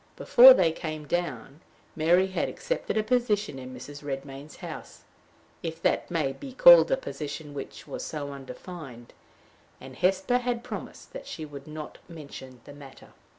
Before 0.15 0.55
they 0.55 0.71
came 0.71 1.05
down, 1.05 1.61
Mary 1.95 2.25
had 2.25 2.49
accepted 2.49 2.97
a 2.97 3.03
position 3.03 3.59
in 3.59 3.71
Mrs. 3.71 4.01
Redmain's 4.03 4.55
house, 4.55 5.03
if 5.61 5.79
that 5.83 6.09
may 6.09 6.33
be 6.33 6.53
called 6.53 6.89
a 6.89 6.97
position 6.97 7.53
which 7.53 7.87
was 7.87 8.03
so 8.03 8.31
undefined; 8.31 9.13
and 9.79 9.95
Hesper 9.95 10.39
had 10.39 10.63
promised 10.63 11.13
that 11.13 11.27
she 11.27 11.45
would 11.45 11.67
not 11.67 11.99
mention 12.09 12.61
the 12.63 12.73
matter. 12.73 13.09